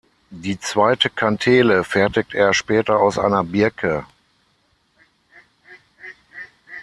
Die 0.31 0.59
zweite 0.59 1.11
Kantele 1.11 1.83
fertigt 1.83 2.33
er 2.33 2.55
später 2.55 2.99
aus 2.99 3.19
einer 3.19 3.43
Birke. 3.43 4.07